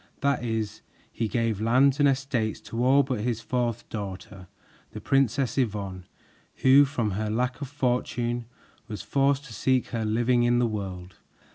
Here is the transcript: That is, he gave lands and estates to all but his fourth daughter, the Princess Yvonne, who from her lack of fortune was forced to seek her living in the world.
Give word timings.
That 0.21 0.43
is, 0.43 0.81
he 1.11 1.27
gave 1.27 1.61
lands 1.61 1.99
and 1.99 2.09
estates 2.09 2.59
to 2.61 2.83
all 2.83 3.03
but 3.03 3.19
his 3.19 3.39
fourth 3.39 3.87
daughter, 3.89 4.47
the 4.93 4.99
Princess 4.99 5.59
Yvonne, 5.59 6.05
who 6.63 6.85
from 6.85 7.11
her 7.11 7.29
lack 7.29 7.61
of 7.61 7.67
fortune 7.67 8.45
was 8.87 9.03
forced 9.03 9.45
to 9.45 9.53
seek 9.53 9.89
her 9.89 10.03
living 10.03 10.41
in 10.41 10.57
the 10.57 10.65
world. 10.65 11.17